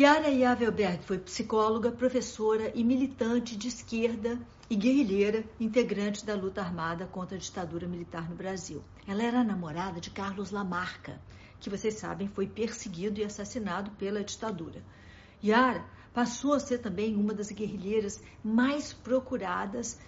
Yara 0.00 0.28
Yavelberg 0.28 1.02
foi 1.02 1.18
psicóloga, 1.18 1.90
professora 1.90 2.70
e 2.72 2.84
militante 2.84 3.56
de 3.56 3.66
esquerda 3.66 4.38
e 4.70 4.76
guerrilheira, 4.76 5.44
integrante 5.58 6.24
da 6.24 6.36
luta 6.36 6.60
armada 6.60 7.04
contra 7.06 7.36
a 7.36 7.40
ditadura 7.40 7.88
militar 7.88 8.30
no 8.30 8.36
Brasil. 8.36 8.80
Ela 9.08 9.24
era 9.24 9.42
namorada 9.42 10.00
de 10.00 10.08
Carlos 10.10 10.52
Lamarca, 10.52 11.20
que 11.58 11.68
vocês 11.68 11.94
sabem 11.94 12.28
foi 12.28 12.46
perseguido 12.46 13.18
e 13.18 13.24
assassinado 13.24 13.90
pela 13.98 14.22
ditadura. 14.22 14.84
Yara 15.42 15.84
passou 16.14 16.52
a 16.52 16.60
ser 16.60 16.78
também 16.78 17.16
uma 17.16 17.34
das 17.34 17.50
guerrilheiras 17.50 18.22
mais 18.44 18.92
procuradas 18.92 19.98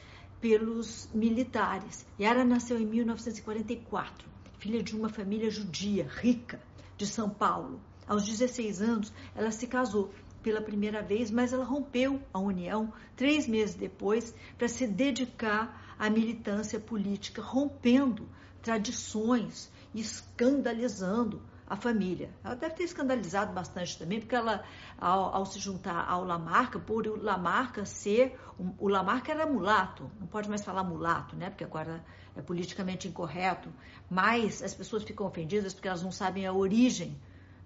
pelos 0.40 1.08
militares. 1.12 2.06
Yara 2.16 2.44
nasceu 2.44 2.80
em 2.80 2.86
1944, 2.86 4.28
filha 4.60 4.84
de 4.84 4.94
uma 4.94 5.08
família 5.08 5.50
judia 5.50 6.08
rica 6.08 6.60
de 6.96 7.08
São 7.08 7.28
Paulo. 7.28 7.80
Aos 8.06 8.24
16 8.26 8.82
anos, 8.82 9.12
ela 9.34 9.50
se 9.50 9.66
casou 9.66 10.12
pela 10.42 10.60
primeira 10.60 11.02
vez, 11.02 11.30
mas 11.30 11.52
ela 11.52 11.64
rompeu 11.64 12.20
a 12.32 12.38
união 12.38 12.92
três 13.14 13.46
meses 13.46 13.74
depois 13.74 14.34
para 14.56 14.68
se 14.68 14.86
dedicar 14.86 15.94
à 15.98 16.08
militância 16.08 16.80
política, 16.80 17.42
rompendo 17.42 18.28
tradições, 18.62 19.70
escandalizando 19.94 21.42
a 21.66 21.76
família. 21.76 22.30
Ela 22.42 22.56
deve 22.56 22.74
ter 22.74 22.82
escandalizado 22.82 23.52
bastante 23.52 23.96
também, 23.96 24.18
porque 24.18 24.34
ela, 24.34 24.64
ao, 24.98 25.36
ao 25.36 25.46
se 25.46 25.60
juntar 25.60 26.04
ao 26.08 26.24
Lamarca, 26.24 26.80
por 26.80 27.06
o 27.06 27.22
Lamarca 27.22 27.84
ser. 27.84 28.36
O 28.76 28.88
Lamarca 28.88 29.30
era 29.30 29.46
mulato, 29.46 30.10
não 30.18 30.26
pode 30.26 30.48
mais 30.48 30.64
falar 30.64 30.82
mulato, 30.82 31.36
né? 31.36 31.48
Porque 31.48 31.62
agora 31.62 32.04
é 32.34 32.42
politicamente 32.42 33.06
incorreto, 33.06 33.72
mas 34.10 34.62
as 34.62 34.74
pessoas 34.74 35.04
ficam 35.04 35.26
ofendidas 35.26 35.72
porque 35.72 35.86
elas 35.86 36.02
não 36.02 36.10
sabem 36.10 36.44
a 36.44 36.52
origem 36.52 37.16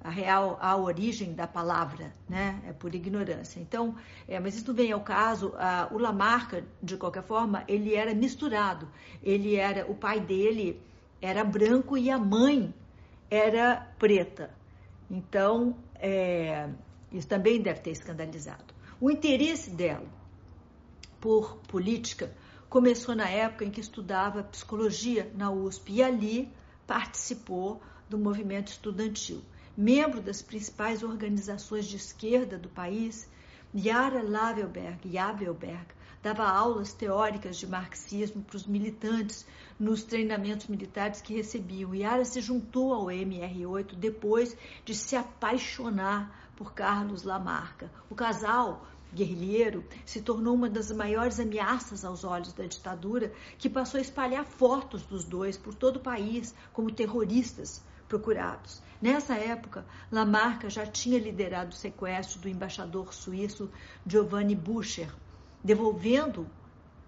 a 0.04 0.10
real 0.10 0.58
a 0.60 0.76
origem 0.76 1.32
da 1.32 1.46
palavra, 1.46 2.12
né? 2.28 2.60
É 2.66 2.72
por 2.74 2.95
ignorância. 2.95 3.58
Então, 3.58 3.96
é, 4.28 4.38
mas 4.38 4.54
isso 4.54 4.74
vem 4.74 4.92
ao 4.92 5.00
caso. 5.00 5.54
Ah, 5.56 5.88
o 5.90 5.96
Lamarca, 5.96 6.62
de 6.82 6.98
qualquer 6.98 7.23
forma, 7.23 7.65
ele 7.66 7.95
era 7.95 8.14
misturado. 8.14 8.87
Ele 9.23 9.56
era 9.56 9.90
o 9.90 9.95
pai 9.95 10.20
dele 10.20 10.79
era 11.23 11.42
branco 11.42 11.96
e 11.96 12.10
a 12.10 12.18
mãe 12.18 12.74
era 13.30 13.76
preta. 13.98 14.54
Então, 15.10 15.74
é, 15.95 16.68
isso 17.10 17.26
também 17.26 17.62
deve 17.62 17.80
ter 17.80 17.92
escandalizado. 17.92 18.74
O 19.01 19.10
interesse 19.10 19.70
dela 19.70 20.07
por 21.18 21.57
política 21.66 22.30
começou 22.68 23.14
na 23.14 23.26
época 23.26 23.64
em 23.64 23.70
que 23.70 23.80
estudava 23.80 24.45
psicologia 24.45 25.32
na 25.34 25.51
USP 25.51 25.95
e 25.95 26.02
ali 26.02 26.52
participou 26.86 27.80
do 28.07 28.18
movimento 28.18 28.68
estudantil 28.68 29.42
membro 29.76 30.20
das 30.20 30.40
principais 30.40 31.02
organizações 31.02 31.86
de 31.86 31.96
esquerda 31.96 32.56
do 32.56 32.68
país, 32.68 33.28
Yara 33.74 34.22
Lavelberg, 34.22 35.08
Yavelberg, 35.08 35.86
dava 36.22 36.44
aulas 36.44 36.92
teóricas 36.92 37.56
de 37.56 37.66
marxismo 37.66 38.42
para 38.42 38.56
os 38.56 38.66
militantes 38.66 39.45
nos 39.78 40.04
treinamentos 40.04 40.68
militares 40.68 41.20
que 41.20 41.34
recebiam. 41.34 41.95
Yara 41.95 42.24
se 42.24 42.40
juntou 42.40 42.95
ao 42.95 43.06
MR8 43.06 43.96
depois 43.96 44.56
de 44.84 44.95
se 44.95 45.16
apaixonar 45.16 46.52
por 46.56 46.72
Carlos 46.72 47.24
Lamarca. 47.24 47.90
O 48.08 48.14
casal 48.14 48.86
guerrilheiro 49.12 49.84
se 50.06 50.22
tornou 50.22 50.54
uma 50.54 50.70
das 50.70 50.90
maiores 50.92 51.38
ameaças 51.40 52.04
aos 52.04 52.24
olhos 52.24 52.52
da 52.52 52.64
ditadura, 52.64 53.32
que 53.58 53.68
passou 53.68 53.98
a 53.98 54.02
espalhar 54.02 54.45
fotos 54.45 55.02
dos 55.02 55.24
dois 55.24 55.56
por 55.56 55.74
todo 55.74 55.96
o 55.96 56.00
país 56.00 56.54
como 56.72 56.92
terroristas 56.92 57.82
procurados. 58.15 58.80
Nessa 59.02 59.34
época, 59.34 59.84
Lamarca 60.10 60.70
já 60.70 60.87
tinha 60.87 61.18
liderado 61.18 61.70
o 61.70 61.74
sequestro 61.74 62.38
do 62.40 62.48
embaixador 62.48 63.12
suíço 63.12 63.68
Giovanni 64.06 64.54
Bucher, 64.54 65.12
devolvendo 65.62 66.47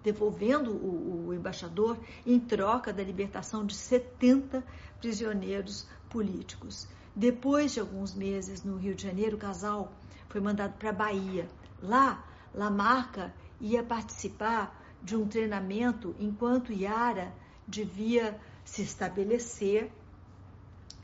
devolvendo 0.03 0.71
o, 0.71 1.27
o, 1.27 1.33
embaixador 1.33 1.97
em 2.25 2.39
troca 2.39 2.93
da 2.93 3.03
libertação 3.03 3.65
de 3.65 3.75
70 3.75 4.63
prisioneiros 5.01 5.85
políticos. 6.09 6.87
Depois 7.13 7.73
de 7.73 7.81
alguns 7.81 8.13
meses 8.13 8.63
no 8.63 8.77
Rio 8.77 8.95
de 8.95 9.03
Janeiro, 9.03 9.35
o 9.35 9.39
casal 9.39 9.91
foi 10.29 10.39
mandado 10.39 10.77
para 10.77 10.91
a 10.91 10.93
Bahia. 10.93 11.49
Lá, 11.81 12.23
Lamarca 12.53 13.33
ia 13.59 13.83
participar 13.83 14.81
de 15.03 15.15
um 15.15 15.27
treinamento 15.27 16.15
enquanto 16.19 16.71
Yara 16.71 17.33
devia 17.67 18.39
se 18.63 18.83
estabelecer 18.83 19.91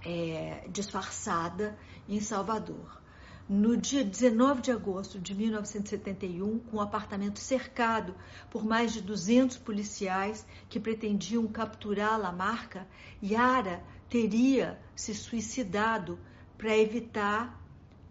é, 0.04 0.68
disfarçada 0.70 1.78
em 2.08 2.20
Salvador. 2.20 3.02
No 3.48 3.76
dia 3.76 4.06
19 4.06 4.62
de 4.62 4.72
agosto 4.72 5.20
de 5.20 5.36
1971, 5.36 6.60
com 6.60 6.78
o 6.78 6.80
um 6.80 6.82
apartamento 6.82 7.40
cercado 7.40 8.16
por 8.50 8.64
mais 8.64 8.94
de 8.94 9.02
200 9.02 9.58
policiais 9.58 10.46
que 10.70 10.80
pretendiam 10.80 11.46
capturar 11.48 12.20
Lamarca, 12.20 12.88
Yara 13.22 13.84
teria 14.10 14.80
se 14.96 15.14
suicidado 15.14 16.18
para 16.58 16.78
evitar 16.78 17.62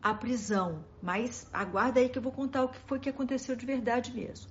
a 0.03 0.12
prisão. 0.12 0.84
Mas 1.00 1.48
aguarda 1.50 2.00
aí 2.00 2.10
que 2.10 2.19
eu 2.19 2.22
vou 2.22 2.32
contar 2.32 2.64
o 2.64 2.69
que 2.69 2.78
foi 2.80 2.98
que 2.98 3.09
aconteceu 3.09 3.56
de 3.56 3.64
verdade 3.64 4.12
mesmo. 4.12 4.50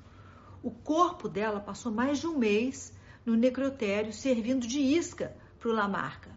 O 0.64 0.72
corpo 0.72 1.30
dela 1.30 1.60
passou 1.60 1.92
mais 1.92 2.20
de 2.20 2.26
um 2.26 2.38
mês 2.38 2.92
no 3.24 3.36
necrotério 3.36 4.12
servindo 4.12 4.66
de 4.66 4.80
isca 4.80 5.36
para 5.60 5.70
o 5.70 5.74
Lamarca. 5.74 6.31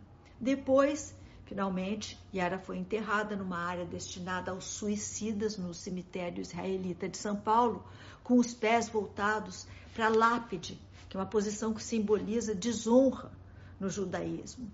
Depois, 0.44 1.16
finalmente, 1.47 2.21
Yara 2.34 2.59
foi 2.59 2.77
enterrada 2.77 3.34
numa 3.34 3.56
área 3.56 3.87
destinada 3.87 4.50
aos 4.50 4.65
suicidas 4.66 5.56
no 5.56 5.72
cemitério 5.72 6.43
israelita 6.43 7.09
de 7.09 7.16
São 7.16 7.34
Paulo, 7.34 7.82
com 8.22 8.37
os 8.37 8.53
pés 8.53 8.87
voltados 8.87 9.66
para 9.94 10.04
a 10.04 10.10
lápide, 10.10 10.78
que 11.09 11.16
é 11.16 11.21
uma 11.21 11.25
posição 11.25 11.72
que 11.72 11.83
simboliza 11.83 12.54
desonra 12.54 13.33
no 13.81 13.88
judaísmo. 13.88 14.71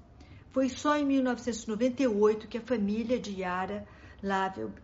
Foi 0.50 0.68
só 0.68 0.96
em 0.96 1.04
1998 1.04 2.48
que 2.48 2.58
a 2.58 2.62
família 2.62 3.16
de 3.16 3.40
Yara 3.40 3.86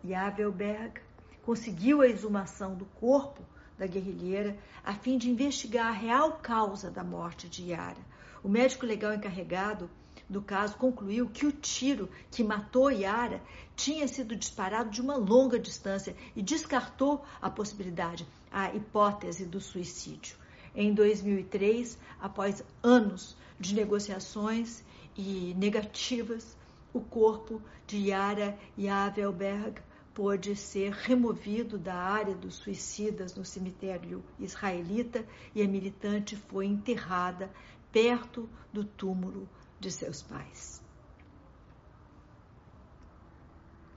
Yavelberg 0.05 1.01
conseguiu 1.43 1.99
a 1.99 2.07
exumação 2.07 2.75
do 2.75 2.85
corpo 2.85 3.41
da 3.77 3.85
guerrilheira 3.85 4.57
a 4.85 4.93
fim 4.93 5.17
de 5.17 5.29
investigar 5.29 5.87
a 5.87 5.91
real 5.91 6.39
causa 6.41 6.89
da 6.89 7.03
morte 7.03 7.49
de 7.49 7.71
Yara. 7.71 7.99
O 8.41 8.47
médico 8.47 8.85
legal 8.85 9.13
encarregado 9.13 9.89
do 10.29 10.41
caso 10.41 10.75
concluiu 10.75 11.29
que 11.29 11.45
o 11.45 11.51
tiro 11.51 12.09
que 12.29 12.43
matou 12.43 12.91
Yara 12.91 13.41
tinha 13.75 14.07
sido 14.07 14.35
disparado 14.35 14.89
de 14.89 15.01
uma 15.01 15.15
longa 15.15 15.57
distância 15.57 16.15
e 16.35 16.41
descartou 16.41 17.23
a 17.41 17.49
possibilidade, 17.49 18.27
a 18.51 18.73
hipótese 18.73 19.45
do 19.45 19.61
suicídio. 19.61 20.35
Em 20.75 20.93
2003, 20.93 21.97
após 22.19 22.63
anos 22.83 23.37
de 23.59 23.73
negociações 23.73 24.83
e 25.15 25.55
negativas, 25.57 26.57
o 26.93 26.99
corpo 26.99 27.61
de 27.85 27.97
Yara 28.09 28.57
Yavelberg 28.77 29.81
pôde 30.13 30.55
ser 30.55 30.91
removido 30.91 31.77
da 31.77 31.95
área 31.95 32.35
dos 32.35 32.55
suicidas 32.55 33.35
no 33.35 33.45
cemitério 33.45 34.23
israelita 34.39 35.23
e 35.53 35.61
a 35.61 35.67
militante 35.67 36.35
foi 36.35 36.65
enterrada 36.65 37.51
perto 37.91 38.49
do 38.73 38.83
túmulo 38.83 39.47
de 39.79 39.91
seus 39.91 40.23
pais. 40.23 40.86